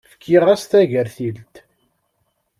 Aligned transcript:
Fkiɣ-as 0.13 0.63
tagertilt. 0.65 1.55